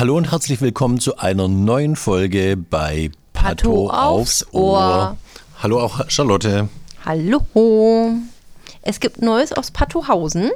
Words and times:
Hallo 0.00 0.16
und 0.16 0.30
herzlich 0.30 0.62
willkommen 0.62 0.98
zu 0.98 1.18
einer 1.18 1.46
neuen 1.46 1.94
Folge 1.94 2.56
bei 2.56 3.10
Patho 3.34 3.90
aufs 3.90 4.46
Ohr. 4.52 5.18
Hallo 5.62 5.78
auch 5.78 6.08
Charlotte. 6.08 6.70
Hallo. 7.04 8.14
Es 8.80 9.00
gibt 9.00 9.20
Neues 9.20 9.52
aus 9.52 9.70
Pathohausen. 9.70 10.52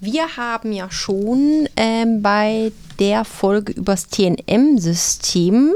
Wir 0.00 0.36
haben 0.36 0.72
ja 0.72 0.90
schon 0.90 1.70
ähm, 1.78 2.20
bei 2.20 2.72
der 2.98 3.24
Folge 3.24 3.72
übers 3.72 4.08
TNM-System 4.08 5.72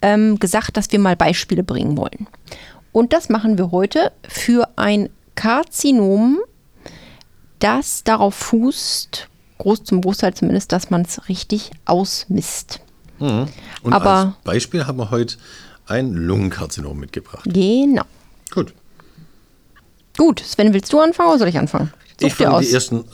ähm, 0.00 0.38
gesagt, 0.38 0.78
dass 0.78 0.90
wir 0.92 0.98
mal 0.98 1.14
Beispiele 1.14 1.62
bringen 1.62 1.98
wollen. 1.98 2.26
Und 2.94 3.12
das 3.12 3.28
machen 3.28 3.58
wir 3.58 3.72
heute 3.72 4.12
für 4.28 4.68
ein 4.76 5.10
Karzinom, 5.34 6.38
das 7.58 8.04
darauf 8.04 8.36
fußt, 8.36 9.28
groß 9.58 9.82
zum 9.82 10.00
Großteil 10.00 10.32
zumindest, 10.34 10.70
dass 10.70 10.90
man 10.90 11.02
es 11.02 11.28
richtig 11.28 11.72
ausmisst. 11.86 12.78
Mhm. 13.18 13.48
Und 13.82 13.92
Aber- 13.92 14.36
als 14.36 14.44
Beispiel 14.44 14.86
haben 14.86 14.98
wir 14.98 15.10
heute 15.10 15.38
ein 15.86 16.12
Lungenkarzinom 16.12 16.96
mitgebracht. 16.96 17.42
Genau. 17.46 18.04
Gut. 18.52 18.72
Gut, 20.16 20.38
Sven, 20.38 20.72
willst 20.72 20.92
du 20.92 21.00
anfangen 21.00 21.30
oder 21.30 21.38
soll 21.40 21.48
ich 21.48 21.58
anfangen? 21.58 21.92
Such 22.20 22.28
ich 22.28 22.34
fange 22.34 22.60
die 22.60 22.70
ersten 22.72 23.04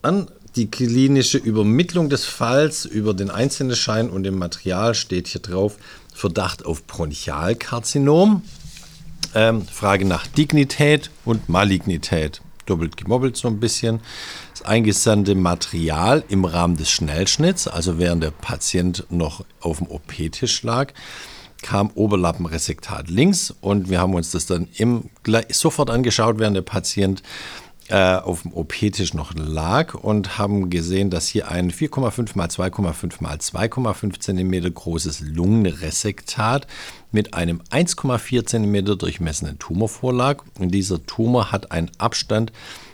an. 0.00 0.30
Die 0.56 0.68
klinische 0.70 1.38
Übermittlung 1.38 2.08
des 2.08 2.24
Falls 2.24 2.86
über 2.86 3.12
den 3.12 3.30
Einzelneschein 3.30 4.08
und 4.08 4.22
dem 4.24 4.36
Material 4.38 4.94
steht 4.94 5.28
hier 5.28 5.42
drauf. 5.42 5.76
Verdacht 6.12 6.64
auf 6.64 6.86
Bronchialkarzinom. 6.86 8.42
Ähm, 9.34 9.66
Frage 9.66 10.04
nach 10.04 10.26
Dignität 10.26 11.10
und 11.24 11.48
Malignität. 11.48 12.40
Doppelt 12.66 12.96
gemobbelt 12.96 13.36
so 13.36 13.48
ein 13.48 13.60
bisschen. 13.60 14.00
Das 14.52 14.62
eingesandte 14.62 15.34
Material 15.34 16.24
im 16.28 16.44
Rahmen 16.44 16.76
des 16.76 16.90
Schnellschnitts, 16.90 17.68
also 17.68 17.98
während 17.98 18.22
der 18.22 18.32
Patient 18.32 19.06
noch 19.08 19.44
auf 19.60 19.78
dem 19.78 19.88
OP-Tisch 19.88 20.62
lag, 20.62 20.92
kam 21.62 21.90
Oberlappenresektat 21.94 23.08
links 23.08 23.54
und 23.60 23.90
wir 23.90 24.00
haben 24.00 24.14
uns 24.14 24.30
das 24.30 24.46
dann 24.46 24.68
im, 24.76 25.10
sofort 25.50 25.90
angeschaut, 25.90 26.38
während 26.38 26.56
der 26.56 26.62
Patient 26.62 27.22
äh, 27.90 28.16
auf 28.16 28.42
dem 28.42 28.52
OP-Tisch 28.52 29.14
noch 29.14 29.34
lag 29.34 29.94
und 29.94 30.38
haben 30.38 30.70
gesehen, 30.70 31.10
dass 31.10 31.26
hier 31.26 31.50
ein 31.50 31.70
4,5 31.70 32.36
mal 32.36 32.46
2,5 32.46 33.14
mal 33.20 33.36
2,5 33.36 34.20
cm 34.20 34.72
großes 34.72 35.20
Lungenresektat 35.20 36.66
mit 37.10 37.34
einem 37.34 37.60
1,4 37.70 38.46
cm 38.46 38.98
durchmessenen 38.98 39.58
Tumor 39.58 39.88
vorlag. 39.88 40.44
Und 40.58 40.70
dieser 40.70 41.04
Tumor 41.04 41.50
hat 41.50 41.72
einen 41.72 41.90
Abstand 41.98 42.52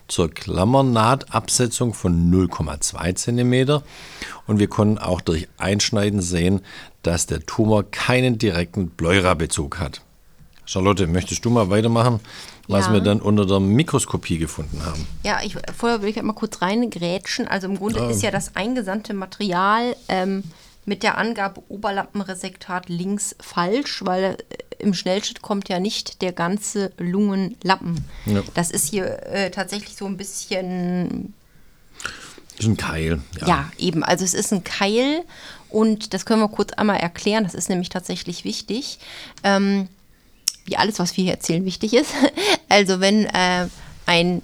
zur 0.09 0.31
Klammernahtabsetzung 0.31 1.93
von 1.93 2.33
0,2 2.33 3.15
cm. 3.15 3.83
Und 4.47 4.59
wir 4.59 4.69
konnten 4.69 4.99
auch 4.99 5.21
durch 5.21 5.49
Einschneiden 5.59 6.23
sehen, 6.23 6.63
dass 7.03 7.27
der 7.27 7.45
Tumor 7.45 7.85
keinen 7.91 8.39
direkten 8.39 8.91
Pleura-Bezug 8.91 9.79
hat. 9.79 10.06
Charlotte, 10.67 11.07
möchtest 11.07 11.45
du 11.45 11.51
mal 11.51 11.71
weitermachen, 11.71 12.21
was 12.69 12.87
Ja. 12.87 12.93
wir 12.95 13.01
dann 13.01 13.21
unter 13.21 13.47
der 13.47 13.61
Mikroskopie 13.61 14.39
gefunden 14.39 14.85
haben? 14.85 15.07
Ja, 15.25 15.39
ich, 15.43 15.57
vorher 15.77 16.03
will 16.03 16.09
ich 16.11 16.21
mal 16.21 16.33
kurz 16.33 16.61
reingrätschen. 16.61 17.47
Also 17.49 17.69
im 17.69 17.79
Grunde 17.79 18.01
ist 18.11 18.23
ja 18.23 18.31
das 18.31 18.57
eingesandte 18.57 19.15
Material 19.15 19.97
ähm, 20.09 20.43
mit 20.85 21.03
der 21.03 21.19
Angabe 21.19 21.63
Oberlappenresektat 21.69 22.89
links 22.89 23.35
falsch, 23.41 24.05
weil 24.05 24.37
äh, 24.51 24.83
im 24.83 24.93
Schnellschnitt 24.93 25.41
kommt 25.41 25.69
ja 25.69 25.79
nicht 25.81 26.21
der 26.21 26.33
ganze 26.33 26.93
Lungenlappen. 26.99 28.05
Ja. 28.27 28.43
Das 28.55 28.71
ist 28.71 28.89
hier 28.91 29.25
äh, 29.27 29.51
tatsächlich 29.51 29.97
so 29.97 30.07
ein 30.07 30.17
bisschen 30.17 31.33
Das 32.57 32.61
ist 32.61 32.67
ein 32.67 32.77
Keil. 32.77 33.21
Ja. 33.47 33.71
eben. 33.79 34.03
Also 34.05 34.25
es 34.25 34.35
ist 34.35 34.53
ein 34.53 34.65
Keil 34.65 35.23
und 35.71 36.13
das 36.13 36.27
können 36.27 36.41
wir 36.43 36.49
kurz 36.49 36.73
einmal 36.73 36.99
erklären. 36.99 37.45
Das 37.45 37.55
ist 37.55 37.69
nämlich 37.69 37.89
tatsächlich 37.89 38.45
wichtig. 38.45 38.99
Ähm, 39.45 39.89
wie 40.67 40.77
alles, 40.77 40.99
was 40.99 41.17
wir 41.17 41.25
hier 41.25 41.33
erzählen, 41.35 41.65
wichtig 41.65 41.95
ist. 41.95 42.13
Also 42.69 42.99
wenn 42.99 43.27
äh, 43.27 43.69
ein 44.07 44.43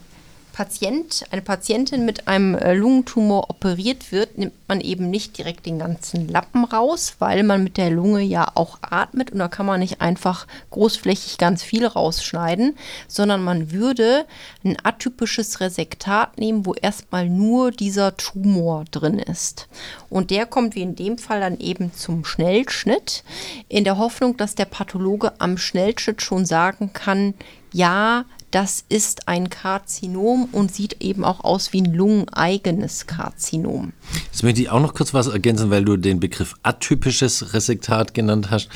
Patient, 0.53 1.25
eine 1.31 1.43
Patientin 1.43 2.05
mit 2.05 2.29
einem 2.29 2.55
äh, 2.55 2.75
Lungentumor 2.75 3.51
operiert 3.51 4.13
wird, 4.13 4.39
nimmt 4.39 4.55
man 4.69 4.81
eben 4.81 5.11
nicht 5.11 5.39
direkt 5.39 5.67
den 5.67 5.79
ganzen 5.79 6.29
Lappen 6.29 6.65
raus, 6.65 7.17
weil 7.19 7.43
man 7.43 7.65
mit 7.65 7.77
der 7.77 7.91
Lunge 7.91 8.21
ja 8.21 8.51
auch 8.55 8.79
atmet 8.83 9.31
und 9.33 9.39
da 9.39 9.49
kann 9.49 9.67
man 9.67 9.81
nicht 9.81 10.01
einfach 10.01 10.47
großflächig 10.71 11.39
ganz 11.39 11.63
viel 11.63 11.87
rausschneiden, 11.87 12.77
sondern 13.09 13.43
man 13.43 13.73
würde 13.73 14.27
ein 14.65 14.77
atypisches 14.83 15.61
Resektat 15.61 16.39
nehmen, 16.39 16.67
wo 16.67 16.75
erstmal 16.75 17.29
nur 17.29 17.71
dieser 17.71 18.17
Tumor 18.17 18.85
drin 18.91 19.19
ist. 19.19 19.69
Und 20.11 20.31
der 20.31 20.47
kommt 20.47 20.75
wie 20.75 20.83
in 20.83 20.97
dem 20.97 21.19
Fall 21.19 21.41
dann 21.41 21.59
eben 21.59 21.93
zum 21.95 22.25
Schnellschnitt, 22.25 23.25
in 23.69 23.85
der 23.85 23.99
Hoffnung, 23.99 24.37
dass 24.37 24.55
der 24.55 24.67
Pathologe 24.67 25.33
am 25.41 25.57
Schnellschnitt 25.57 26.23
schon 26.23 26.45
sagen 26.45 26.93
kann, 26.93 27.35
ja, 27.73 28.27
das 28.53 28.85
ist 28.89 29.29
ein 29.29 29.51
Karzinom 29.51 30.49
und 30.53 30.75
sieht 30.75 30.99
eben 31.01 31.25
auch 31.25 31.43
aus 31.43 31.73
wie 31.73 31.81
ein 31.81 31.93
lungeneigenes 31.93 33.07
Karzinom. 33.07 33.93
Jetzt 34.31 34.43
möchte 34.43 34.61
ich 34.61 34.71
auch 34.71 34.81
noch 34.81 34.95
kurz 34.95 35.15
was 35.15 35.27
ergänzen, 35.27 35.71
weil 35.71 35.85
du 35.85 35.97
den 35.97 36.21
Begriff 36.21 36.55
atypisches 36.63 37.55
Resektat 37.55 38.15
genannt 38.15 38.51
hast. 38.51 38.69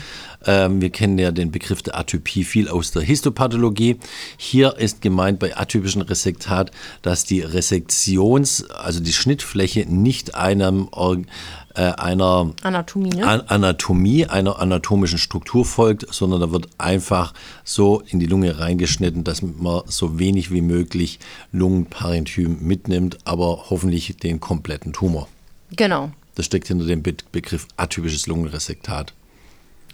Ähm, 0.47 0.81
wir 0.81 0.91
kennen 0.91 1.19
ja 1.19 1.31
den 1.31 1.51
Begriff 1.51 1.83
der 1.83 1.99
Atypie 1.99 2.45
viel 2.45 2.69
aus 2.69 2.91
der 2.91 3.03
Histopathologie. 3.03 3.99
Hier 4.39 4.77
ist 4.79 5.03
gemeint 5.03 5.39
bei 5.39 5.57
atypischen 5.57 6.03
Resektat, 6.03 6.71
dass 7.03 7.25
die 7.25 7.43
Resektions-, 7.43 8.71
also 8.71 9.01
die 9.01 9.13
Schnittfläche 9.13 9.85
nicht 9.87 10.35
einem 10.35 10.89
Org 10.91 11.21
äh, 11.21 11.23
einer 11.77 12.53
Anatomie, 12.63 13.11
ne? 13.11 13.27
An 13.27 13.41
Anatomie, 13.43 14.27
einer 14.27 14.59
anatomischen 14.59 15.19
Struktur 15.19 15.65
folgt, 15.65 16.13
sondern 16.13 16.41
da 16.41 16.51
wird 16.51 16.69
einfach 16.79 17.35
so 17.65 18.03
in 18.09 18.19
die 18.19 18.27
Lunge 18.27 18.59
reingeschnitten, 18.59 19.25
dass 19.25 19.43
man 19.43 19.83
so 19.87 20.19
wenig 20.19 20.51
wie 20.51 20.63
möglich 20.63 21.19
Lungenparenchym 21.53 22.59
mitnimmt, 22.63 23.19
aber 23.25 23.67
hoffentlich 23.71 24.17
den 24.17 24.41
kompletten 24.41 24.93
Tumor. 24.93 25.29
Genau. 25.71 26.11
Das 26.35 26.47
steckt 26.47 26.69
hinter 26.69 26.87
dem 26.87 27.03
Be 27.03 27.15
Begriff 27.33 27.67
atypisches 27.77 28.27
Lungenresektat. 28.27 29.13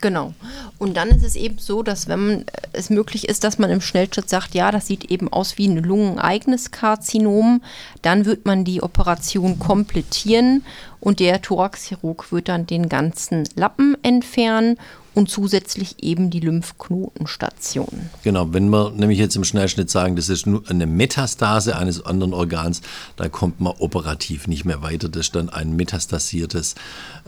Genau. 0.02 0.34
Und 0.78 0.96
dann 0.96 1.10
ist 1.10 1.24
es 1.24 1.36
eben 1.36 1.58
so, 1.58 1.82
dass 1.82 2.08
wenn 2.08 2.42
äh, 2.42 2.44
es 2.72 2.90
möglich 2.90 3.28
ist, 3.28 3.44
dass 3.44 3.58
man 3.58 3.70
im 3.70 3.80
Schnellschnitt 3.80 4.28
sagt, 4.28 4.54
ja, 4.54 4.70
das 4.70 4.88
sieht 4.88 5.10
eben 5.10 5.32
aus 5.32 5.56
wie 5.56 5.68
ein 5.68 5.78
lungeneigenes 5.78 6.72
Karzinom, 6.72 7.62
dann 8.02 8.26
wird 8.26 8.44
man 8.44 8.64
die 8.64 8.82
Operation 8.82 9.58
komplettieren 9.58 10.64
und 11.00 11.20
der 11.20 11.40
Thoraxchirurg 11.40 12.32
wird 12.32 12.48
dann 12.48 12.66
den 12.66 12.88
ganzen 12.88 13.48
Lappen 13.54 13.96
entfernen 14.02 14.76
und 15.14 15.30
zusätzlich 15.30 16.02
eben 16.02 16.30
die 16.30 16.40
Lymphknotenstation. 16.40 18.10
Genau, 18.24 18.52
wenn 18.52 18.69
wir 18.70 18.90
nämlich 18.90 19.19
jetzt 19.19 19.36
im 19.36 19.44
Schnellschnitt 19.44 19.90
sagen, 19.90 20.16
das 20.16 20.28
ist 20.28 20.46
nur 20.46 20.69
eine 20.69 20.86
Metastase 20.86 21.76
eines 21.76 22.04
anderen 22.04 22.34
Organs, 22.34 22.81
da 23.16 23.28
kommt 23.28 23.60
man 23.60 23.75
operativ 23.78 24.46
nicht 24.49 24.64
mehr 24.64 24.82
weiter. 24.82 25.08
Das 25.08 25.26
ist 25.26 25.37
dann 25.37 25.49
ein 25.49 25.76
metastasiertes 25.76 26.75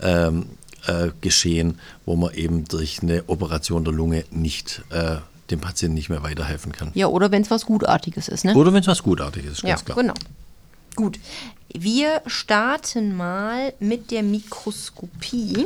ähm, 0.01 0.47
äh, 0.87 1.09
Geschehen, 1.21 1.79
wo 2.05 2.15
man 2.15 2.33
eben 2.33 2.65
durch 2.65 3.01
eine 3.01 3.23
Operation 3.27 3.83
der 3.83 3.93
Lunge 3.93 4.25
nicht 4.31 4.81
äh, 4.89 5.17
dem 5.51 5.59
Patienten 5.59 5.95
nicht 5.95 6.09
mehr 6.09 6.23
weiterhelfen 6.23 6.71
kann. 6.71 6.91
Ja, 6.93 7.07
oder 7.07 7.31
wenn 7.31 7.41
es 7.43 7.51
was 7.51 7.65
Gutartiges 7.65 8.27
ist, 8.27 8.45
ne? 8.45 8.55
Oder 8.55 8.73
wenn 8.73 8.81
es 8.81 8.87
was 8.87 9.03
Gutartiges 9.03 9.53
ist, 9.53 9.61
Ja, 9.63 9.69
ganz 9.69 9.85
klar. 9.85 9.97
genau. 9.97 10.13
Gut. 10.95 11.19
Wir 11.73 12.21
starten 12.25 13.15
mal 13.15 13.73
mit 13.79 14.11
der 14.11 14.23
Mikroskopie. 14.23 15.65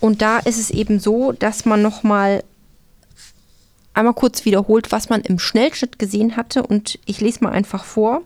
Und 0.00 0.20
da 0.22 0.38
ist 0.38 0.58
es 0.58 0.70
eben 0.70 1.00
so, 1.00 1.32
dass 1.32 1.64
man 1.64 1.80
noch 1.82 2.02
mal 2.02 2.44
einmal 3.96 4.14
kurz 4.14 4.44
wiederholt, 4.44 4.92
was 4.92 5.08
man 5.08 5.22
im 5.22 5.38
Schnellschnitt 5.38 5.98
gesehen 5.98 6.36
hatte. 6.36 6.62
Und 6.62 6.98
ich 7.06 7.20
lese 7.20 7.42
mal 7.42 7.52
einfach 7.52 7.84
vor. 7.84 8.22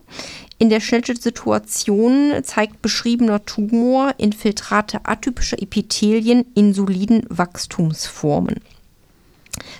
In 0.57 0.69
der 0.69 0.79
Schnellschnittsituation 0.79 2.33
zeigt 2.43 2.81
beschriebener 2.81 3.45
Tumor 3.45 4.13
Infiltrate 4.17 4.99
atypischer 5.05 5.61
Epithelien 5.61 6.45
in 6.55 6.73
soliden 6.73 7.23
Wachstumsformen. 7.29 8.61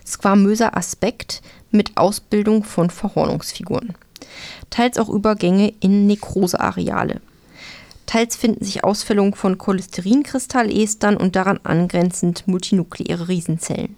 squamöser 0.06 0.76
Aspekt 0.76 1.42
mit 1.72 1.98
Ausbildung 1.98 2.64
von 2.64 2.90
Verhornungsfiguren. 2.90 3.96
Teils 4.70 4.98
auch 4.98 5.10
Übergänge 5.10 5.74
in 5.80 6.08
Nekroseareale. 6.08 7.22
Teils 8.06 8.36
finden 8.36 8.66
sich 8.66 8.84
Ausfällungen 8.84 9.34
von 9.34 9.58
Cholesterinkristalestern 9.58 11.16
und 11.16 11.36
daran 11.36 11.60
angrenzend 11.64 12.48
multinukleäre 12.48 13.30
Riesenzellen. 13.30 13.96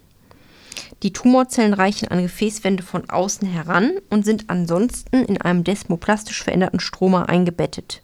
Die 1.02 1.12
Tumorzellen 1.12 1.74
reichen 1.74 2.08
an 2.08 2.22
Gefäßwände 2.22 2.82
von 2.82 3.08
außen 3.10 3.46
heran 3.46 3.92
und 4.10 4.24
sind 4.24 4.48
ansonsten 4.48 5.24
in 5.24 5.40
einem 5.40 5.64
desmoplastisch 5.64 6.42
veränderten 6.42 6.80
Stroma 6.80 7.24
eingebettet. 7.24 8.02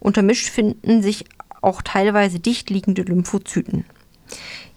Untermischt 0.00 0.48
finden 0.48 1.02
sich 1.02 1.24
auch 1.62 1.82
teilweise 1.82 2.40
dicht 2.40 2.70
liegende 2.70 3.02
Lymphozyten. 3.02 3.84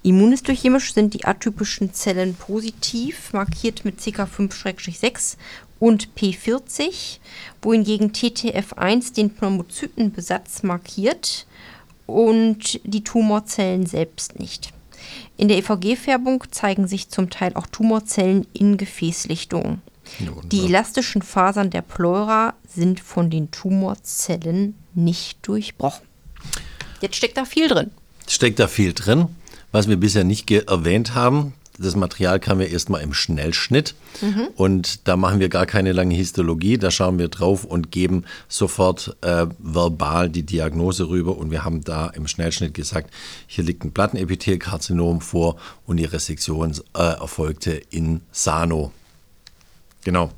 Immunhistochemisch 0.04 0.94
sind 0.94 1.14
die 1.14 1.26
atypischen 1.26 1.94
Zellen 1.94 2.36
positiv, 2.36 3.32
markiert 3.32 3.86
mit 3.86 4.00
CK5-6 4.00 5.38
und 5.80 6.10
P40, 6.18 7.20
wohingegen 7.62 8.12
TTF1 8.12 9.14
den 9.14 9.30
Pneumozytenbesatz 9.34 10.64
markiert 10.64 11.48
und 12.06 12.82
die 12.84 13.04
Tumorzellen 13.04 13.86
selbst 13.86 14.40
nicht. 14.40 14.74
In 15.38 15.48
der 15.48 15.58
EVG-Färbung 15.58 16.44
zeigen 16.52 16.88
sich 16.88 17.10
zum 17.10 17.30
Teil 17.30 17.54
auch 17.56 17.68
Tumorzellen 17.68 18.48
in 18.54 18.78
Gefäßlichtungen. 18.78 19.82
Die 20.52 20.66
elastischen 20.66 21.22
Fasern 21.22 21.70
der 21.70 21.82
Pleura 21.82 22.54
sind 22.68 23.00
von 23.00 23.30
den 23.30 23.52
Tumorzellen 23.52 24.76
nicht 24.94 25.40
durchbrochen. 25.44 26.06
Jetzt 27.02 27.16
steckt 27.16 27.38
da 27.38 27.46
viel 27.46 27.68
drin. 27.68 27.92
Steckt 28.28 28.60
da 28.60 28.68
viel 28.68 28.94
drin. 28.94 29.28
Was 29.72 29.88
wir 29.88 29.98
bisher 29.98 30.24
nicht 30.24 30.50
erwähnt 30.52 31.16
haben, 31.16 31.54
das 31.80 31.96
Material 31.96 32.40
kam 32.40 32.62
ja 32.62 32.68
erstmal 32.68 33.02
im 33.02 33.14
Schnellschnitt 33.14 33.96
mhm. 34.22 34.48
und 34.56 35.08
da 35.08 35.18
machen 35.18 35.40
wir 35.40 35.50
gar 35.50 35.66
keine 35.66 35.92
lange 35.92 36.16
Histologie, 36.16 36.78
da 36.78 36.92
schauen 36.92 37.18
wir 37.18 37.30
drauf 37.30 37.66
und 37.66 37.92
geben 37.92 38.26
sofort 38.48 39.16
äh, 39.22 39.48
verbal 39.58 40.30
die 40.30 40.44
Diagnose 40.44 41.10
rüber 41.10 41.38
und 41.38 41.52
wir 41.52 41.64
haben 41.64 41.84
da 41.84 42.08
im 42.08 42.28
Schnellschnitt 42.28 42.74
gesagt, 42.74 43.12
hier 43.48 43.64
liegt 43.64 43.84
ein 43.84 43.92
Plattenepithelkarzinom 43.92 45.22
vor 45.22 45.56
und 45.88 45.98
die 45.98 46.06
Resektion 46.06 46.74
äh, 46.96 47.00
erfolgte 47.02 47.72
in 47.90 48.22
Sano. 48.32 48.92
Genau. 50.04 50.32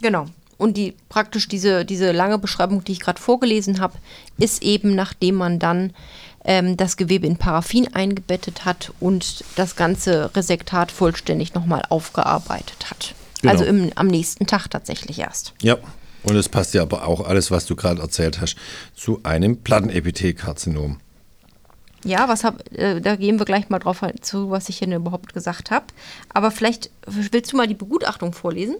Genau. 0.00 0.26
Und 0.58 0.76
die 0.76 0.94
praktisch 1.08 1.46
diese, 1.46 1.84
diese 1.84 2.10
lange 2.10 2.38
Beschreibung, 2.38 2.82
die 2.82 2.92
ich 2.92 3.00
gerade 3.00 3.20
vorgelesen 3.20 3.80
habe, 3.80 3.94
ist 4.38 4.62
eben, 4.62 4.94
nachdem 4.94 5.36
man 5.36 5.60
dann 5.60 5.92
ähm, 6.48 6.78
das 6.78 6.96
Gewebe 6.96 7.26
in 7.26 7.36
Paraffin 7.36 7.94
eingebettet 7.94 8.64
hat 8.64 8.92
und 8.98 9.44
das 9.54 9.76
ganze 9.76 10.34
Resektat 10.34 10.90
vollständig 10.90 11.54
nochmal 11.54 11.82
aufgearbeitet 11.90 12.90
hat. 12.90 13.14
Genau. 13.42 13.52
Also 13.52 13.64
im, 13.66 13.92
am 13.94 14.08
nächsten 14.08 14.46
Tag 14.46 14.66
tatsächlich 14.68 15.18
erst. 15.18 15.52
Ja, 15.62 15.76
und 16.24 16.34
es 16.34 16.48
passt 16.48 16.72
ja 16.74 16.82
aber 16.82 17.06
auch 17.06 17.20
alles, 17.20 17.50
was 17.50 17.66
du 17.66 17.76
gerade 17.76 18.00
erzählt 18.00 18.40
hast, 18.40 18.56
zu 18.96 19.20
einem 19.22 19.58
Plattenepithelkarzinom. 19.58 20.98
Ja, 22.04 22.28
was 22.28 22.44
hab, 22.44 22.62
äh, 22.76 23.00
da 23.00 23.16
gehen 23.16 23.38
wir 23.38 23.44
gleich 23.44 23.70
mal 23.70 23.80
drauf 23.80 24.02
zu, 24.20 24.50
was 24.50 24.68
ich 24.68 24.78
hier 24.78 24.94
überhaupt 24.94 25.34
gesagt 25.34 25.72
habe. 25.72 25.86
Aber 26.32 26.50
vielleicht 26.50 26.90
willst 27.06 27.52
du 27.52 27.56
mal 27.56 27.66
die 27.66 27.74
Begutachtung 27.74 28.32
vorlesen? 28.32 28.76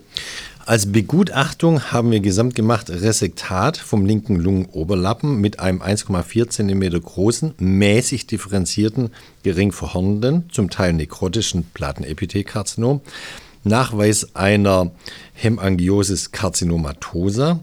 Als 0.66 0.92
Begutachtung 0.92 1.90
haben 1.90 2.12
wir 2.12 2.20
gesamt 2.20 2.54
gemacht 2.54 2.90
Resektat 2.90 3.76
vom 3.76 4.06
linken 4.06 4.36
Lungenoberlappen 4.36 5.40
mit 5.40 5.58
einem 5.58 5.82
1,4 5.82 6.48
cm 6.48 7.02
großen, 7.02 7.54
mäßig 7.58 8.26
differenzierten, 8.26 9.10
gering 9.42 9.72
verhornenden, 9.72 10.48
zum 10.52 10.70
Teil 10.70 10.92
nekrotischen 10.92 11.64
Plattenepithelkarzinom, 11.74 13.00
Nachweis 13.64 14.36
einer 14.36 14.92
Hemangiosis 15.32 16.30
carcinomatosa, 16.30 17.60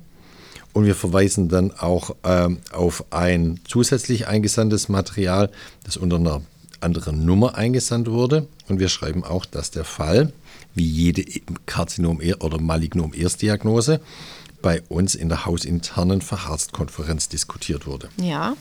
und 0.75 0.85
wir 0.85 0.93
verweisen 0.93 1.47
dann 1.47 1.71
auch 1.71 2.17
ähm, 2.25 2.59
auf 2.73 3.05
ein 3.09 3.61
zusätzlich 3.65 4.27
eingesandtes 4.27 4.89
Material, 4.89 5.49
das 5.85 5.95
unter 5.95 6.17
einer 6.17 6.41
anderen 6.81 7.25
Nummer 7.25 7.55
eingesandt 7.55 8.11
wurde. 8.11 8.49
Und 8.67 8.79
wir 8.81 8.89
schreiben 8.89 9.23
auch, 9.23 9.45
dass 9.45 9.71
der 9.71 9.85
Fall, 9.85 10.33
wie 10.73 10.85
jede 10.85 11.23
Karzinom- 11.65 12.19
oder 12.41 12.59
Malignom-Erstdiagnose, 12.59 14.01
bei 14.61 14.81
uns 14.89 15.15
in 15.15 15.29
der 15.29 15.45
hausinternen 15.45 16.19
Facharztkonferenz 16.19 17.29
diskutiert 17.29 17.87
wurde. 17.87 18.09
Ja, 18.17 18.57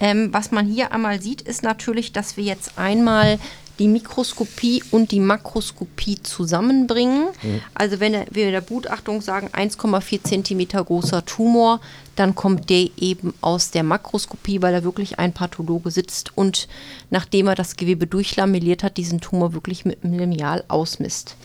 ähm, 0.00 0.30
was 0.32 0.50
man 0.50 0.66
hier 0.66 0.90
einmal 0.90 1.22
sieht, 1.22 1.40
ist 1.40 1.62
natürlich, 1.62 2.12
dass 2.12 2.36
wir 2.36 2.42
jetzt 2.42 2.78
einmal 2.78 3.38
die 3.78 3.88
Mikroskopie 3.88 4.82
und 4.90 5.10
die 5.10 5.20
Makroskopie 5.20 6.22
zusammenbringen. 6.22 7.28
Mhm. 7.42 7.60
Also 7.74 8.00
wenn 8.00 8.12
wir 8.30 8.46
in 8.46 8.52
der 8.52 8.60
Gutachtung 8.60 9.20
sagen 9.20 9.48
1,4 9.48 10.22
cm 10.22 10.84
großer 10.84 11.24
Tumor, 11.24 11.80
dann 12.16 12.34
kommt 12.34 12.70
der 12.70 12.88
eben 12.96 13.34
aus 13.40 13.70
der 13.70 13.82
Makroskopie, 13.82 14.62
weil 14.62 14.72
da 14.72 14.84
wirklich 14.84 15.18
ein 15.18 15.32
Pathologe 15.32 15.90
sitzt 15.90 16.36
und 16.36 16.68
nachdem 17.10 17.48
er 17.48 17.56
das 17.56 17.76
Gewebe 17.76 18.06
durchlamelliert 18.06 18.84
hat, 18.84 18.96
diesen 18.96 19.20
Tumor 19.20 19.52
wirklich 19.52 19.84
mit 19.84 20.04
einem 20.04 20.18
Lineal 20.18 20.64
ausmisst. 20.68 21.36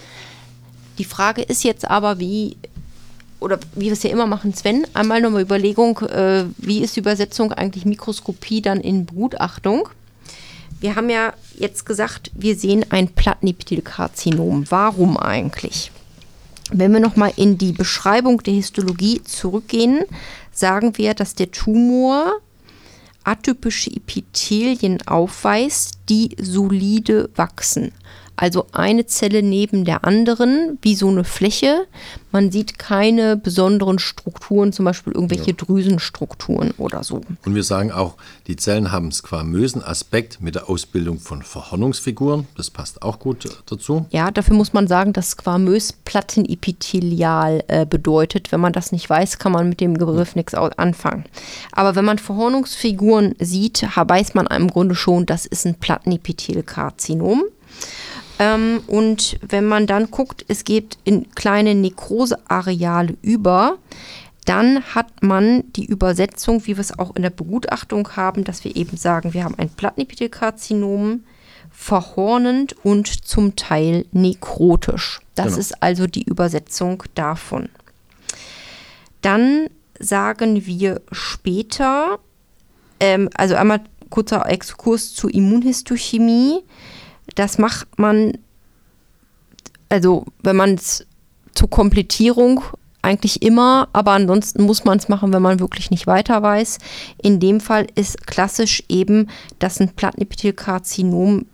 Die 0.99 1.05
Frage 1.05 1.41
ist 1.41 1.63
jetzt 1.63 1.85
aber, 1.89 2.19
wie 2.19 2.57
oder 3.39 3.57
wie 3.73 3.85
wir 3.85 3.93
es 3.93 4.03
ja 4.03 4.09
immer 4.09 4.27
machen, 4.27 4.53
Sven, 4.53 4.85
einmal 4.93 5.21
nochmal 5.21 5.43
Überlegung, 5.43 5.99
äh, 5.99 6.43
wie 6.57 6.79
ist 6.79 6.95
die 6.97 6.99
Übersetzung 6.99 7.53
eigentlich 7.53 7.85
Mikroskopie 7.85 8.61
dann 8.61 8.81
in 8.81 9.05
Begutachtung? 9.05 9.89
Wir 10.79 10.95
haben 10.95 11.09
ja 11.09 11.33
jetzt 11.55 11.85
gesagt, 11.85 12.31
wir 12.33 12.55
sehen 12.55 12.85
ein 12.89 13.09
Plattenepithelkarzinom. 13.09 14.65
Warum 14.69 15.17
eigentlich? 15.17 15.91
Wenn 16.71 16.93
wir 16.93 16.99
nochmal 16.99 17.33
in 17.35 17.57
die 17.57 17.73
Beschreibung 17.73 18.41
der 18.43 18.53
Histologie 18.53 19.21
zurückgehen, 19.23 20.03
sagen 20.51 20.97
wir, 20.97 21.13
dass 21.15 21.35
der 21.35 21.51
Tumor 21.51 22.33
atypische 23.23 23.91
Epithelien 23.91 25.05
aufweist, 25.05 25.99
die 26.07 26.35
solide 26.41 27.29
wachsen. 27.35 27.91
Also 28.41 28.67
eine 28.71 29.05
Zelle 29.05 29.43
neben 29.43 29.83
der 29.83 30.05
anderen, 30.05 30.77
wie 30.81 30.95
so 30.95 31.09
eine 31.09 31.25
Fläche. 31.25 31.87
Man 32.31 32.53
sieht 32.53 32.79
keine 32.79 33.35
besonderen 33.35 33.99
Strukturen, 33.99 34.71
zum 34.71 34.85
Beispiel 34.85 35.11
irgendwelche 35.11 35.51
ja. 35.51 35.57
Drüsenstrukturen 35.57 36.71
oder 36.77 37.03
so. 37.03 37.19
Und 37.43 37.53
wir 37.53 37.63
sagen 37.63 37.91
auch, 37.91 38.15
die 38.47 38.55
Zellen 38.55 38.93
haben 38.93 39.11
squamösen 39.11 39.83
Aspekt 39.83 40.39
mit 40.39 40.55
der 40.55 40.69
Ausbildung 40.69 41.19
von 41.19 41.41
Verhornungsfiguren. 41.41 42.47
Das 42.55 42.69
passt 42.69 43.01
auch 43.01 43.19
gut 43.19 43.45
dazu. 43.69 44.05
Ja, 44.11 44.31
dafür 44.31 44.55
muss 44.55 44.71
man 44.71 44.87
sagen, 44.87 45.11
dass 45.11 45.31
squamös 45.31 45.91
plattenepithelial 45.91 47.65
äh, 47.67 47.85
bedeutet. 47.85 48.53
Wenn 48.53 48.61
man 48.61 48.71
das 48.71 48.93
nicht 48.93 49.09
weiß, 49.09 49.37
kann 49.39 49.51
man 49.51 49.67
mit 49.67 49.81
dem 49.81 49.95
Begriff 49.95 50.37
nichts 50.37 50.53
anfangen. 50.53 51.25
Aber 51.73 51.97
wenn 51.97 52.05
man 52.05 52.19
Verhornungsfiguren 52.19 53.35
sieht, 53.39 53.85
weiß 53.93 54.33
man 54.33 54.47
im 54.47 54.69
Grunde 54.69 54.95
schon, 54.95 55.25
das 55.25 55.45
ist 55.45 55.65
ein 55.65 55.75
Plattenepithelkarzinom. 55.75 57.43
Ähm, 58.39 58.81
und 58.87 59.37
wenn 59.47 59.67
man 59.67 59.85
dann 59.85 60.09
guckt, 60.09 60.45
es 60.47 60.63
geht 60.63 60.97
in 61.03 61.29
kleine 61.31 61.75
Nekroseareale 61.75 63.17
über, 63.21 63.77
dann 64.45 64.83
hat 64.95 65.21
man 65.21 65.71
die 65.73 65.85
Übersetzung, 65.85 66.65
wie 66.65 66.77
wir 66.77 66.81
es 66.81 66.97
auch 66.97 67.15
in 67.15 67.21
der 67.21 67.29
Begutachtung 67.29 68.15
haben, 68.15 68.45
dass 68.45 68.63
wir 68.63 68.75
eben 68.75 68.97
sagen, 68.97 69.33
wir 69.33 69.43
haben 69.43 69.55
ein 69.59 69.69
Plattenepithelkarzinom, 69.69 71.23
verhornend 71.69 72.73
und 72.83 73.07
zum 73.07 73.55
Teil 73.55 74.05
nekrotisch. 74.11 75.19
Das 75.35 75.47
genau. 75.47 75.59
ist 75.59 75.83
also 75.83 76.07
die 76.07 76.23
Übersetzung 76.23 77.03
davon. 77.13 77.69
Dann 79.21 79.69
sagen 79.99 80.65
wir 80.65 81.01
später, 81.11 82.19
ähm, 82.99 83.29
also 83.35 83.55
einmal 83.55 83.81
kurzer 84.09 84.49
Exkurs 84.49 85.13
zur 85.13 85.33
Immunhistochemie. 85.33 86.63
Das 87.39 87.57
macht 87.57 87.97
man, 87.97 88.37
also 89.87 90.25
wenn 90.43 90.57
man 90.57 90.73
es 90.73 91.05
zur 91.55 91.69
Komplettierung 91.69 92.61
eigentlich 93.01 93.41
immer, 93.41 93.87
aber 93.93 94.11
ansonsten 94.11 94.63
muss 94.63 94.83
man 94.83 94.97
es 94.97 95.07
machen, 95.07 95.31
wenn 95.31 95.41
man 95.41 95.61
wirklich 95.61 95.89
nicht 95.89 96.05
weiter 96.05 96.43
weiß. 96.43 96.79
In 97.17 97.39
dem 97.39 97.61
Fall 97.61 97.87
ist 97.95 98.27
klassisch 98.27 98.83
eben, 98.89 99.29
dass 99.57 99.79
ein 99.79 99.95
Plattenepithelkarzinom 99.95 101.45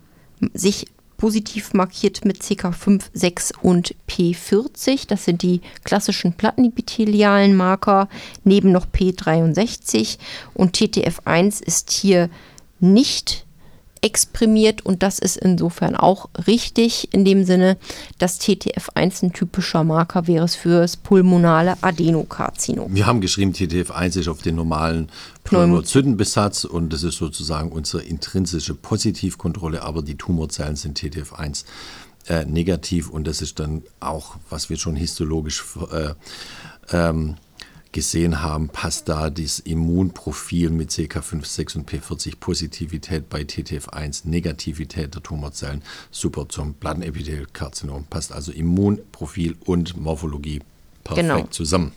sich 0.56 0.88
positiv 1.18 1.76
markiert 1.76 2.26
mit 2.26 2.42
CK5, 2.42 3.04
6 3.14 3.54
und 3.62 3.94
P40. 4.10 5.08
Das 5.08 5.26
sind 5.26 5.44
die 5.44 5.62
klassischen 5.84 6.34
plattenepithelialen 6.34 7.56
Marker, 7.56 8.10
neben 8.44 8.72
noch 8.72 8.88
P63 8.88 10.18
und 10.56 10.76
TTF1 10.76 11.64
ist 11.64 11.92
hier 11.92 12.32
nicht 12.80 13.45
exprimiert 14.06 14.86
und 14.86 15.02
das 15.02 15.18
ist 15.18 15.36
insofern 15.36 15.96
auch 15.96 16.30
richtig 16.46 17.12
in 17.12 17.26
dem 17.26 17.44
Sinne, 17.44 17.76
dass 18.20 18.40
TTF1 18.40 19.24
ein 19.24 19.34
typischer 19.34 19.84
Marker 19.84 20.28
wäre 20.28 20.48
für 20.48 20.82
das 20.82 20.96
pulmonale 20.96 21.76
Adenokarzinom. 21.82 22.94
Wir 22.94 23.08
haben 23.08 23.20
geschrieben, 23.20 23.52
TTF1 23.54 24.20
ist 24.20 24.28
auf 24.28 24.44
den 24.44 24.56
normalen 24.56 25.10
Pneumozytenbesatz 25.44 26.66
und 26.66 26.94
das 26.94 27.02
ist 27.02 27.18
sozusagen 27.18 27.72
unsere 27.72 28.04
intrinsische 28.04 28.76
Positivkontrolle, 28.76 29.82
aber 29.82 30.04
die 30.04 30.16
Tumorzellen 30.16 30.76
sind 30.76 31.00
TTF1 31.00 31.66
äh, 32.28 32.46
negativ 32.46 33.10
und 33.10 33.26
das 33.26 33.42
ist 33.42 33.60
dann 33.60 33.82
auch, 34.00 34.36
was 34.52 34.70
wir 34.70 34.78
schon 34.78 34.96
histologisch 34.96 35.64
äh, 35.92 36.14
ähm, 36.92 37.38
gesehen 37.96 38.42
haben, 38.42 38.68
passt 38.68 39.08
da 39.08 39.30
das 39.30 39.60
Immunprofil 39.60 40.70
mit 40.70 40.92
CK56 40.92 41.78
und 41.78 41.90
P40 41.90 42.34
Positivität 42.42 43.30
bei 43.30 43.44
TTF1 43.44 44.28
Negativität 44.28 45.16
der 45.16 45.24
Tumorzellen 45.24 45.82
super 46.12 46.50
zum 46.50 46.74
Plattenepithelkarzinom. 46.74 48.04
Passt 48.10 48.34
also 48.34 48.52
Immunprofil 48.52 49.56
und 49.64 49.96
Morphologie 49.96 50.62
perfekt 51.06 51.30
genau. 51.30 51.48
zusammen. 51.48 51.94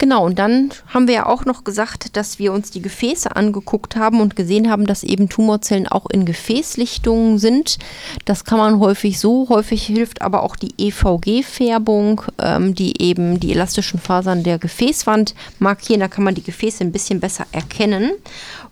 Genau, 0.00 0.26
und 0.26 0.38
dann 0.38 0.70
haben 0.86 1.08
wir 1.08 1.14
ja 1.14 1.26
auch 1.26 1.44
noch 1.44 1.64
gesagt, 1.64 2.16
dass 2.16 2.38
wir 2.38 2.52
uns 2.52 2.70
die 2.70 2.80
Gefäße 2.80 3.34
angeguckt 3.34 3.96
haben 3.96 4.20
und 4.20 4.36
gesehen 4.36 4.70
haben, 4.70 4.86
dass 4.86 5.02
eben 5.02 5.28
Tumorzellen 5.28 5.88
auch 5.88 6.06
in 6.08 6.24
Gefäßlichtungen 6.24 7.38
sind. 7.38 7.78
Das 8.24 8.44
kann 8.44 8.58
man 8.58 8.78
häufig 8.78 9.18
so, 9.18 9.48
häufig 9.48 9.84
hilft 9.84 10.22
aber 10.22 10.44
auch 10.44 10.54
die 10.54 10.72
EVG-Färbung, 10.78 12.22
ähm, 12.38 12.76
die 12.76 13.02
eben 13.02 13.40
die 13.40 13.50
elastischen 13.50 13.98
Fasern 13.98 14.44
der 14.44 14.60
Gefäßwand 14.60 15.34
markieren. 15.58 16.00
Da 16.00 16.06
kann 16.06 16.22
man 16.22 16.36
die 16.36 16.44
Gefäße 16.44 16.84
ein 16.84 16.92
bisschen 16.92 17.18
besser 17.18 17.46
erkennen. 17.50 18.12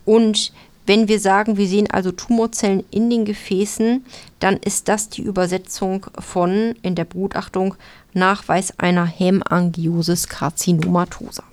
Und 0.05 0.53
wenn 0.85 1.09
wir 1.09 1.19
sagen, 1.19 1.57
wir 1.57 1.67
sehen 1.67 1.91
also 1.91 2.13
Tumorzellen 2.13 2.85
in 2.91 3.09
den 3.09 3.25
Gefäßen, 3.25 4.05
dann 4.39 4.55
ist 4.55 4.87
das 4.87 5.09
die 5.09 5.23
Übersetzung 5.23 6.05
von 6.17 6.75
in 6.81 6.95
der 6.95 7.03
Begutachtung 7.03 7.75
Nachweis 8.17 8.73
einer 8.77 9.05
Hämangiosis 9.05 10.27
carcinomatosa. 10.27 11.43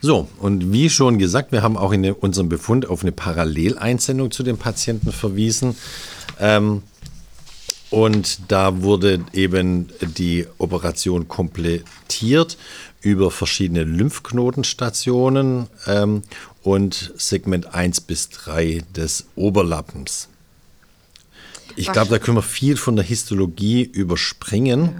So, 0.00 0.28
und 0.38 0.72
wie 0.72 0.90
schon 0.90 1.18
gesagt, 1.18 1.52
wir 1.52 1.62
haben 1.62 1.76
auch 1.76 1.92
in 1.92 2.12
unserem 2.12 2.48
Befund 2.48 2.88
auf 2.88 3.02
eine 3.02 3.12
Paralleleinsendung 3.12 4.30
zu 4.30 4.42
den 4.42 4.58
Patienten 4.58 5.10
verwiesen. 5.10 5.76
Ähm, 6.38 6.82
und 7.90 8.40
da 8.48 8.82
wurde 8.82 9.24
eben 9.32 9.88
die 10.00 10.46
Operation 10.58 11.28
komplettiert 11.28 12.58
über 13.00 13.30
verschiedene 13.30 13.84
Lymphknotenstationen 13.84 15.68
ähm, 15.86 16.22
und 16.62 17.12
Segment 17.16 17.74
1 17.74 18.02
bis 18.02 18.28
3 18.30 18.82
des 18.94 19.26
Oberlappens. 19.34 20.28
Ich 21.76 21.92
glaube, 21.92 22.10
da 22.10 22.18
können 22.18 22.38
wir 22.38 22.42
viel 22.42 22.76
von 22.76 22.96
der 22.96 23.04
Histologie 23.04 23.82
überspringen. 23.82 24.80
Ja 24.82 24.90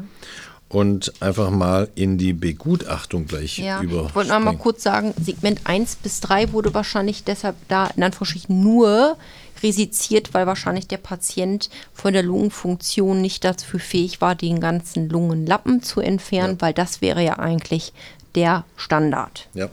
und 0.76 1.22
einfach 1.22 1.48
mal 1.48 1.88
in 1.94 2.18
die 2.18 2.34
Begutachtung 2.34 3.26
gleich 3.26 3.56
ja. 3.56 3.80
über. 3.80 4.08
Ich 4.08 4.14
wollte 4.14 4.38
mal 4.38 4.58
kurz 4.58 4.82
sagen, 4.82 5.14
Segment 5.18 5.62
1 5.64 5.96
bis 5.96 6.20
3 6.20 6.52
wurde 6.52 6.74
wahrscheinlich 6.74 7.24
deshalb 7.24 7.56
da 7.68 7.86
in 7.96 8.02
Anführungsstrichen 8.02 8.60
nur 8.60 9.16
resiziert, 9.62 10.34
weil 10.34 10.46
wahrscheinlich 10.46 10.86
der 10.86 10.98
Patient 10.98 11.70
von 11.94 12.12
der 12.12 12.22
Lungenfunktion 12.22 13.22
nicht 13.22 13.42
dazu 13.42 13.78
fähig 13.78 14.20
war, 14.20 14.34
den 14.34 14.60
ganzen 14.60 15.08
Lungenlappen 15.08 15.82
zu 15.82 16.02
entfernen, 16.02 16.56
ja. 16.56 16.60
weil 16.60 16.74
das 16.74 17.00
wäre 17.00 17.24
ja 17.24 17.38
eigentlich 17.38 17.94
der 18.34 18.66
Standard. 18.76 19.48
Ja. 19.54 19.70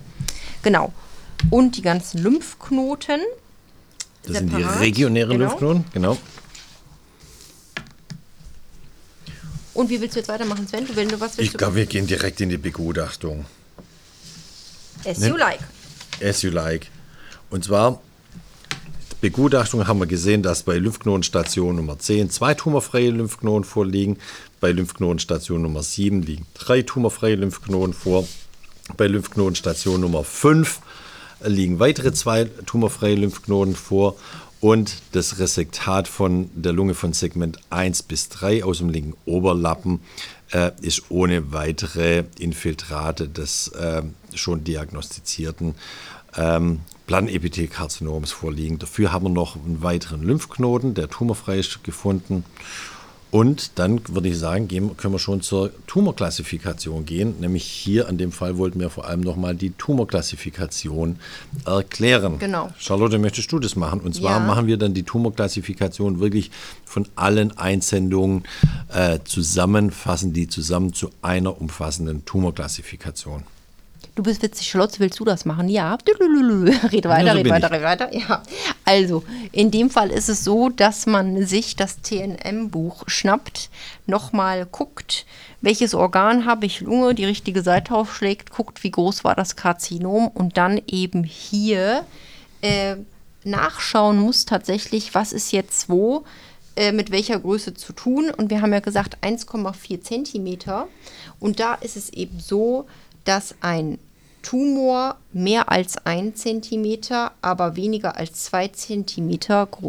Genau. 0.62 0.94
Und 1.50 1.76
die 1.76 1.82
ganzen 1.82 2.24
Lymphknoten. 2.24 3.20
Das 4.24 4.38
separat. 4.38 4.52
sind 4.52 4.58
die 4.58 4.80
regionären 4.80 5.32
genau. 5.32 5.50
Lymphknoten, 5.50 5.84
genau. 5.92 6.18
Und 9.74 9.90
wie 9.90 10.00
willst 10.02 10.16
du 10.16 10.20
jetzt 10.20 10.30
weitermachen, 10.30 10.68
Sven? 10.68 10.86
Du, 10.86 10.96
wenn 10.96 11.10
du 11.10 11.20
was 11.20 11.38
willst 11.38 11.52
ich 11.52 11.58
glaube, 11.58 11.76
wir 11.76 11.86
gehen 11.86 12.08
direkt 12.08 12.42
in 12.42 12.50
die 12.50 12.58
Begutachtung. 12.58 13.46
As 15.06 15.20
ne? 15.20 15.30
you 15.30 15.38
like. 15.38 15.60
As 16.22 16.42
you 16.44 16.52
like. 16.52 16.88
Und 17.50 17.64
zwar, 17.66 18.02
Begutachtung 19.24 19.88
haben 19.88 20.00
wir 20.00 20.06
gesehen, 20.06 20.44
dass 20.44 20.64
bei 20.64 20.78
Lymphknotenstation 20.78 21.76
Nummer 21.76 21.98
10 21.98 22.30
zwei 22.30 22.54
tumorfreie 22.54 23.10
Lymphknoten 23.10 23.64
vorliegen. 23.64 24.18
Bei 24.60 24.72
Lymphknotenstation 24.72 25.62
Nummer 25.62 25.82
7 25.82 26.22
liegen 26.22 26.46
drei 26.54 26.82
tumorfreie 26.82 27.36
Lymphknoten 27.36 27.94
vor. 27.94 28.28
Bei 28.98 29.08
Lymphknotenstation 29.08 30.02
Nummer 30.02 30.24
5 30.24 30.80
liegen 31.46 31.80
weitere 31.80 32.12
zwei 32.14 32.46
tumorfreie 32.66 33.16
Lymphknoten 33.16 33.76
vor 33.76 34.18
und 34.64 35.02
das 35.12 35.40
Resektat 35.40 36.08
von 36.08 36.50
der 36.56 36.72
Lunge 36.72 36.94
von 36.94 37.12
Segment 37.12 37.60
1 37.70 38.04
bis 38.04 38.30
3 38.30 38.64
aus 38.64 38.78
dem 38.78 38.88
linken 38.88 39.14
Oberlappen 39.26 40.00
äh, 40.54 40.72
ist 40.80 41.04
ohne 41.10 41.52
weitere 41.52 42.24
Infiltrate 42.40 43.28
des 43.28 43.68
äh, 43.68 44.04
schon 44.34 44.64
diagnostizierten 44.64 45.76
ähm, 46.38 46.80
Planepithelkarzinoms 47.08 48.32
vorliegen. 48.32 48.80
Dafür 48.80 49.12
haben 49.12 49.26
wir 49.26 49.32
noch 49.32 49.58
einen 49.58 49.84
weiteren 49.84 50.24
Lymphknoten, 50.24 50.94
der 50.94 51.10
tumorfrei 51.10 51.60
ist, 51.60 51.84
gefunden 51.84 52.46
und 53.34 53.80
dann 53.80 54.00
würde 54.10 54.30
ich 54.30 54.38
sagen, 54.38 54.68
gehen, 54.68 54.96
können 54.96 55.16
wir 55.16 55.18
schon 55.18 55.42
zur 55.42 55.72
Tumorklassifikation 55.88 57.04
gehen. 57.04 57.34
Nämlich 57.40 57.64
hier 57.64 58.08
an 58.08 58.20
dem 58.20 58.32
Fall 58.32 58.60
wollten 58.60 58.80
wir 58.80 58.92
vor 58.92 59.08
allem 59.08 59.22
nochmal 59.22 59.56
die 59.56 59.72
Tumorklassifikation 59.72 61.18
erklären. 61.66 62.38
Genau. 62.38 62.70
Charlotte, 62.78 63.18
möchtest 63.18 63.52
du 63.52 63.58
das 63.58 63.76
machen? 63.76 64.02
Und 64.02 64.14
zwar 64.14 64.40
ja. 64.40 64.46
machen 64.46 64.68
wir 64.68 64.78
dann 64.78 64.94
die 64.94 65.02
Tumorklassifikation 65.02 66.20
wirklich 66.20 66.52
von 66.86 67.08
allen 67.16 67.58
Einsendungen 67.58 68.44
äh, 68.94 69.18
zusammen, 69.26 69.90
fassen 69.90 70.34
die 70.34 70.48
zusammen 70.48 70.94
zu 70.94 71.10
einer 71.24 71.60
umfassenden 71.60 72.26
Tumorklassifikation. 72.26 73.42
Du 74.14 74.22
bist 74.22 74.44
witzig, 74.44 74.68
Charlotte, 74.68 75.00
willst 75.00 75.20
du 75.20 75.26
das 75.26 75.44
machen? 75.46 75.70
Ja. 75.70 75.98
Red 76.92 77.06
weiter, 77.06 77.26
ja, 77.26 77.34
so 77.34 77.40
red 77.40 77.50
weiter, 77.50 77.72
red 77.72 77.82
weiter. 77.82 78.16
Ja. 78.16 78.44
Also, 78.86 79.24
in 79.52 79.72
dem 79.72 79.90
Fall 79.90 80.12
ist 80.12 80.30
es 80.30 80.44
so, 80.44 80.70
dass 80.70 81.06
man 81.06 81.46
sich 81.46 81.76
das 81.76 82.02
TNM-Buch 82.02 83.04
schnappt, 83.08 83.70
nochmal 84.08 84.66
guckt, 84.66 85.26
welches 85.62 85.94
Organ 85.94 86.46
habe 86.46 86.66
ich, 86.66 86.82
Lunge, 86.82 87.16
die 87.16 87.26
richtige 87.26 87.62
Seite 87.62 87.96
aufschlägt, 87.96 88.52
guckt, 88.52 88.84
wie 88.84 88.92
groß 88.92 89.24
war 89.24 89.36
das 89.36 89.56
Karzinom 89.56 90.28
und 90.28 90.58
dann 90.58 90.82
eben 90.88 91.24
hier 91.24 92.06
äh, 92.62 92.98
nachschauen 93.46 94.18
muss 94.18 94.46
tatsächlich, 94.46 95.16
was 95.16 95.32
ist 95.32 95.52
jetzt 95.52 95.90
wo 95.90 96.26
äh, 96.76 96.92
mit 96.92 97.12
welcher 97.12 97.40
Größe 97.40 97.76
zu 97.76 97.94
tun. 97.94 98.32
Und 98.32 98.50
wir 98.50 98.62
haben 98.62 98.74
ja 98.74 98.80
gesagt 98.80 99.18
1,4 99.22 100.02
Zentimeter. 100.02 100.88
Und 101.40 101.60
da 101.60 101.76
ist 101.76 101.96
es 101.96 102.10
eben 102.10 102.40
so, 102.40 102.88
dass 103.26 103.56
ein 103.62 104.00
Tumor 104.44 105.18
mehr 105.32 105.72
als 105.72 105.98
1 106.06 106.40
cm, 106.40 107.00
aber 107.42 107.76
weniger 107.76 108.16
als 108.18 108.44
2 108.44 108.68
cm 108.68 109.40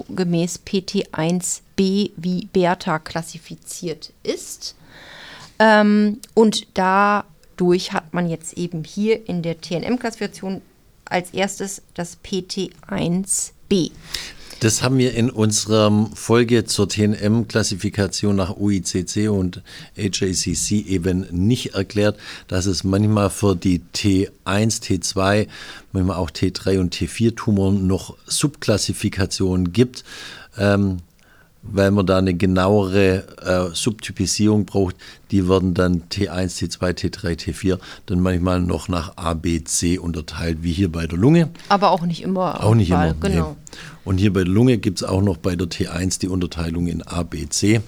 gemäß 0.08 0.60
PT1b 0.66 2.12
wie 2.16 2.48
Bertha 2.52 2.98
klassifiziert 2.98 4.12
ist. 4.22 4.74
Ähm, 5.58 6.20
und 6.32 6.66
dadurch 6.74 7.92
hat 7.92 8.14
man 8.14 8.28
jetzt 8.28 8.54
eben 8.54 8.84
hier 8.84 9.28
in 9.28 9.42
der 9.42 9.60
TNM-Klassifikation 9.60 10.62
als 11.04 11.30
erstes 11.30 11.82
das 11.94 12.18
PT1b. 12.24 13.90
Das 14.64 14.82
haben 14.82 14.96
wir 14.96 15.12
in 15.12 15.28
unserer 15.28 16.08
Folge 16.14 16.64
zur 16.64 16.88
TNM-Klassifikation 16.88 18.34
nach 18.34 18.56
UICC 18.56 19.28
und 19.28 19.62
HACC 19.94 20.86
eben 20.88 21.26
nicht 21.30 21.74
erklärt, 21.74 22.16
dass 22.48 22.64
es 22.64 22.82
manchmal 22.82 23.28
für 23.28 23.56
die 23.56 23.82
T1, 23.94 24.30
T2, 24.46 25.48
manchmal 25.92 26.16
auch 26.16 26.30
T3 26.30 26.80
und 26.80 26.96
T4-Tumoren 26.96 27.86
noch 27.86 28.16
Subklassifikationen 28.24 29.74
gibt. 29.74 30.02
Ähm, 30.56 31.00
weil 31.66 31.90
man 31.90 32.06
da 32.06 32.18
eine 32.18 32.34
genauere 32.34 33.24
äh, 33.42 33.74
Subtypisierung 33.74 34.66
braucht. 34.66 34.96
Die 35.30 35.48
werden 35.48 35.72
dann 35.72 36.02
T1, 36.10 36.58
T2, 36.58 36.92
T3, 36.92 37.38
T4 37.38 37.78
dann 38.06 38.20
manchmal 38.20 38.60
noch 38.60 38.88
nach 38.88 39.16
A, 39.16 39.34
B, 39.34 39.64
C 39.64 39.98
unterteilt, 39.98 40.58
wie 40.60 40.72
hier 40.72 40.92
bei 40.92 41.06
der 41.06 41.18
Lunge. 41.18 41.48
Aber 41.70 41.90
auch 41.90 42.02
nicht 42.02 42.22
immer. 42.22 42.62
Auch 42.62 42.74
nicht 42.74 42.90
Fall, 42.90 43.12
immer, 43.12 43.28
genau. 43.28 43.50
Nee. 43.50 43.78
Und 44.04 44.18
hier 44.18 44.32
bei 44.32 44.44
der 44.44 44.52
Lunge 44.52 44.78
gibt 44.78 45.00
es 45.00 45.08
auch 45.08 45.22
noch 45.22 45.36
bei 45.38 45.56
der 45.56 45.68
T1 45.68 46.20
die 46.20 46.28
Unterteilung 46.28 46.86
in 46.86 47.02
A, 47.02 47.22
B, 47.22 47.48
C. 47.48 47.80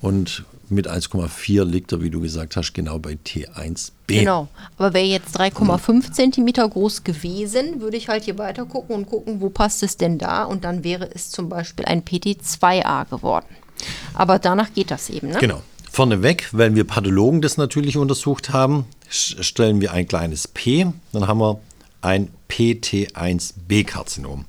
Und 0.00 0.44
mit 0.70 0.88
1,4 0.88 1.64
liegt 1.64 1.92
er, 1.92 2.00
wie 2.00 2.10
du 2.10 2.20
gesagt 2.20 2.56
hast, 2.56 2.72
genau 2.72 2.98
bei 2.98 3.18
T1b. 3.26 3.90
Genau, 4.06 4.48
aber 4.76 4.94
wäre 4.94 5.06
jetzt 5.06 5.38
3,5 5.38 6.12
Zentimeter 6.12 6.68
groß 6.68 7.04
gewesen, 7.04 7.80
würde 7.80 7.96
ich 7.96 8.08
halt 8.08 8.24
hier 8.24 8.38
weiter 8.38 8.64
gucken 8.64 8.94
und 8.94 9.06
gucken, 9.08 9.40
wo 9.40 9.50
passt 9.50 9.82
es 9.82 9.96
denn 9.96 10.18
da 10.18 10.44
und 10.44 10.64
dann 10.64 10.84
wäre 10.84 11.10
es 11.12 11.30
zum 11.30 11.48
Beispiel 11.48 11.84
ein 11.86 12.02
PT2a 12.04 13.08
geworden. 13.10 13.46
Aber 14.14 14.38
danach 14.38 14.72
geht 14.72 14.90
das 14.90 15.10
eben, 15.10 15.30
ne? 15.30 15.38
Genau. 15.40 15.62
Vorneweg, 15.90 16.48
weil 16.52 16.76
wir 16.76 16.84
Pathologen 16.84 17.42
das 17.42 17.56
natürlich 17.56 17.96
untersucht 17.96 18.50
haben, 18.50 18.84
stellen 19.08 19.80
wir 19.80 19.92
ein 19.92 20.06
kleines 20.06 20.46
P, 20.46 20.86
dann 21.12 21.26
haben 21.26 21.40
wir 21.40 21.58
ein 22.00 22.28
PT1b-Karzinom. 22.48 24.44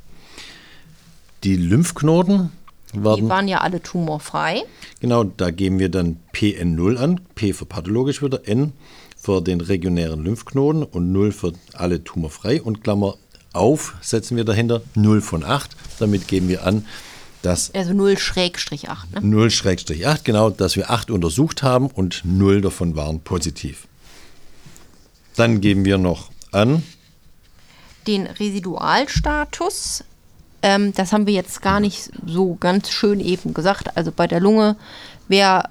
Die 1.43 1.55
Lymphknoten 1.55 2.51
Die 2.93 3.03
werden, 3.03 3.29
waren 3.29 3.47
ja 3.47 3.59
alle 3.59 3.81
tumorfrei. 3.81 4.63
genau, 4.99 5.23
da 5.23 5.51
geben 5.51 5.79
wir 5.79 5.89
dann 5.89 6.17
PN0 6.33 6.97
an. 6.97 7.21
P 7.35 7.53
für 7.53 7.65
pathologisch 7.65 8.21
wieder, 8.21 8.47
N 8.47 8.73
für 9.17 9.41
den 9.41 9.61
regionären 9.61 10.23
Lymphknoten 10.23 10.83
und 10.83 11.11
0 11.11 11.31
für 11.31 11.53
alle 11.73 12.03
tumorfrei. 12.03 12.61
Und 12.61 12.83
Klammer 12.83 13.15
auf 13.53 13.95
setzen 14.01 14.37
wir 14.37 14.45
dahinter 14.45 14.81
0 14.95 15.21
von 15.21 15.43
8. 15.43 15.75
Damit 15.99 16.27
geben 16.27 16.47
wir 16.47 16.65
an, 16.65 16.85
dass 17.41 17.73
Also 17.73 17.93
0 17.93 18.17
Schrägstrich 18.17 18.89
8. 18.89 19.21
Ne? 19.21 19.47
0-8, 19.47 20.19
genau, 20.23 20.49
dass 20.49 20.75
wir 20.75 20.89
8 20.91 21.11
untersucht 21.11 21.63
haben 21.63 21.87
und 21.87 22.21
0 22.23 22.61
davon 22.61 22.95
waren 22.95 23.19
positiv. 23.19 23.87
Dann 25.35 25.61
geben 25.61 25.85
wir 25.85 25.97
noch 25.97 26.29
an, 26.51 26.83
Den 28.07 28.27
Residualstatus, 28.27 30.03
ähm, 30.61 30.93
das 30.93 31.13
haben 31.13 31.27
wir 31.27 31.33
jetzt 31.33 31.61
gar 31.61 31.79
nicht 31.79 32.11
so 32.25 32.55
ganz 32.59 32.89
schön 32.89 33.19
eben 33.19 33.53
gesagt. 33.53 33.95
Also 33.97 34.11
bei 34.11 34.27
der 34.27 34.39
Lunge 34.39 34.75
wäre 35.27 35.69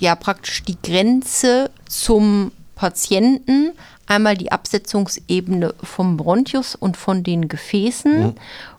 ja 0.00 0.14
praktisch 0.14 0.62
die 0.62 0.76
Grenze 0.82 1.70
zum 1.88 2.52
Patienten 2.74 3.72
einmal 4.06 4.36
die 4.36 4.52
Absetzungsebene 4.52 5.74
vom 5.82 6.16
Bronchus 6.16 6.74
und 6.74 6.96
von 6.96 7.22
den 7.22 7.48
Gefäßen 7.48 8.34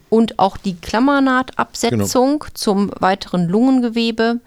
und 0.09 0.39
auch 0.39 0.57
die 0.57 0.75
Klammernahtabsetzung 0.75 2.45
zum 2.53 2.91
weiteren 2.99 3.47
Lungengewebe, 3.47 4.39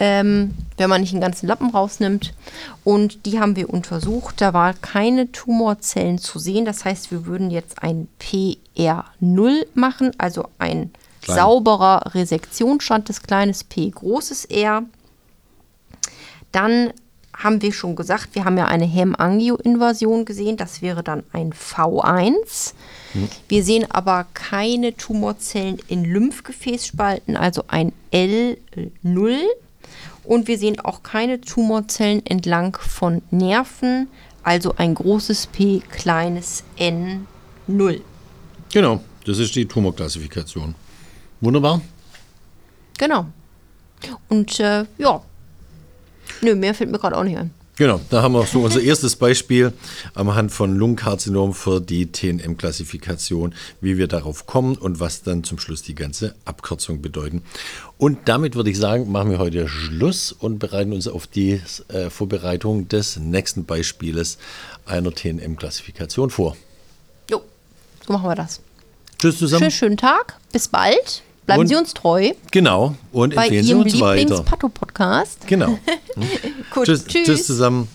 ähm, 0.00 0.54
wenn 0.76 0.90
man 0.90 1.00
nicht 1.00 1.12
einen 1.12 1.20
ganzen 1.20 1.46
Lappen 1.46 1.70
rausnimmt. 1.70 2.34
Und 2.82 3.26
die 3.26 3.40
haben 3.40 3.56
wir 3.56 3.70
untersucht. 3.70 4.40
Da 4.40 4.52
war 4.52 4.74
keine 4.74 5.30
Tumorzellen 5.30 6.18
zu 6.18 6.38
sehen. 6.38 6.64
Das 6.64 6.84
heißt, 6.84 7.10
wir 7.10 7.26
würden 7.26 7.50
jetzt 7.50 7.82
ein 7.82 8.08
PR0 8.20 9.66
machen, 9.74 10.12
also 10.18 10.48
ein 10.58 10.92
Klein. 11.22 11.36
sauberer 11.36 12.14
Resektionsstand 12.14 13.08
des 13.08 13.22
kleines 13.22 13.64
P, 13.64 13.88
großes 13.90 14.46
R. 14.46 14.82
Dann 16.52 16.92
haben 17.36 17.62
wir 17.62 17.72
schon 17.72 17.96
gesagt, 17.96 18.28
wir 18.34 18.44
haben 18.44 18.56
ja 18.56 18.66
eine 18.66 18.84
Hemangio-Invasion 18.84 20.24
gesehen. 20.24 20.56
Das 20.56 20.82
wäre 20.82 21.02
dann 21.02 21.24
ein 21.32 21.52
V1. 21.52 22.74
Wir 23.48 23.64
sehen 23.64 23.90
aber 23.90 24.26
keine 24.34 24.96
Tumorzellen 24.96 25.78
in 25.88 26.04
Lymphgefäßspalten, 26.04 27.36
also 27.36 27.64
ein 27.68 27.92
L0. 28.12 29.38
Und 30.24 30.48
wir 30.48 30.58
sehen 30.58 30.80
auch 30.80 31.02
keine 31.02 31.40
Tumorzellen 31.40 32.24
entlang 32.24 32.76
von 32.76 33.22
Nerven, 33.30 34.08
also 34.42 34.74
ein 34.76 34.94
großes 34.94 35.48
P, 35.48 35.80
kleines 35.90 36.64
N0. 36.78 38.00
genau, 38.72 39.00
das 39.24 39.38
ist 39.38 39.54
die 39.54 39.66
Tumorklassifikation. 39.66 40.74
Wunderbar. 41.40 41.80
Genau. 42.98 43.26
Und 44.28 44.60
äh, 44.60 44.84
ja, 44.98 45.22
nö, 46.40 46.54
mehr 46.54 46.74
fällt 46.74 46.90
mir 46.90 46.98
gerade 46.98 47.16
auch 47.16 47.24
nicht 47.24 47.38
ein. 47.38 47.50
Genau, 47.76 48.00
da 48.08 48.22
haben 48.22 48.34
wir 48.34 48.46
so 48.46 48.60
unser 48.60 48.80
erstes 48.80 49.16
Beispiel 49.16 49.72
am 50.14 50.32
Hand 50.36 50.52
von 50.52 50.76
Lungenkarzinom 50.76 51.52
für 51.54 51.80
die 51.80 52.06
TNM-Klassifikation, 52.06 53.52
wie 53.80 53.98
wir 53.98 54.06
darauf 54.06 54.46
kommen 54.46 54.76
und 54.76 55.00
was 55.00 55.22
dann 55.22 55.42
zum 55.42 55.58
Schluss 55.58 55.82
die 55.82 55.96
ganze 55.96 56.36
Abkürzung 56.44 57.02
bedeuten. 57.02 57.42
Und 57.98 58.28
damit 58.28 58.54
würde 58.54 58.70
ich 58.70 58.78
sagen, 58.78 59.10
machen 59.10 59.32
wir 59.32 59.38
heute 59.40 59.66
Schluss 59.66 60.30
und 60.30 60.60
bereiten 60.60 60.92
uns 60.92 61.08
auf 61.08 61.26
die 61.26 61.60
äh, 61.88 62.10
Vorbereitung 62.10 62.86
des 62.86 63.16
nächsten 63.16 63.64
Beispieles 63.64 64.38
einer 64.86 65.12
TNM-Klassifikation 65.12 66.30
vor. 66.30 66.56
Jo, 67.28 67.42
so 68.06 68.12
machen 68.12 68.28
wir 68.28 68.36
das. 68.36 68.60
Tschüss 69.18 69.38
zusammen. 69.38 69.62
Schönen, 69.62 69.70
schönen 69.72 69.96
Tag. 69.96 70.38
Bis 70.52 70.68
bald. 70.68 71.22
Bleiben 71.46 71.60
Und 71.60 71.66
Sie 71.66 71.76
uns 71.76 71.92
treu 71.92 72.32
Genau, 72.50 72.94
und 73.12 73.34
bei 73.34 73.44
empfehlen 73.44 73.64
Sie 73.64 73.70
Ihrem 73.70 73.82
uns 73.82 74.00
weiter. 74.00 74.20
Lieblings-Patto-Podcast. 74.20 75.46
Genau. 75.46 75.78
Gut, 76.70 76.86
tschüss, 76.86 77.04
tschüss. 77.04 77.26
tschüss 77.26 77.46
zusammen. 77.46 77.88